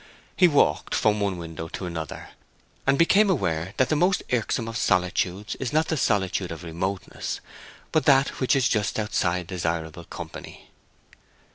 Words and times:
He 0.35 0.47
walked 0.47 0.95
from 0.95 1.19
one 1.19 1.37
window 1.37 1.67
to 1.67 1.85
another, 1.85 2.29
and 2.87 2.97
became 2.97 3.29
aware 3.29 3.75
that 3.77 3.89
the 3.89 3.95
most 3.95 4.23
irksome 4.33 4.67
of 4.67 4.75
solitudes 4.75 5.53
is 5.57 5.71
not 5.71 5.89
the 5.89 5.95
solitude 5.95 6.51
of 6.51 6.63
remoteness, 6.63 7.39
but 7.91 8.05
that 8.05 8.29
which 8.41 8.55
is 8.55 8.67
just 8.67 8.97
outside 8.97 9.45
desirable 9.45 10.05
company. 10.05 10.71